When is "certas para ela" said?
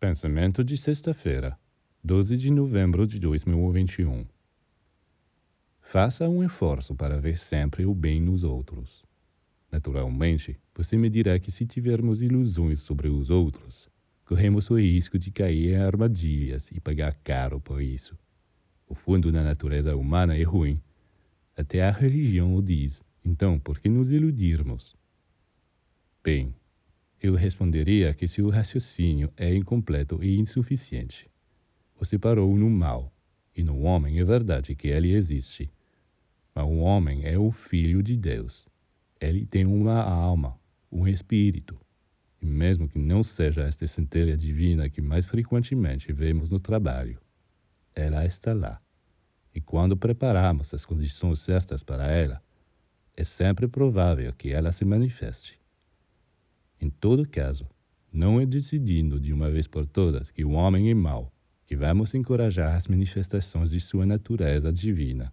51.40-52.42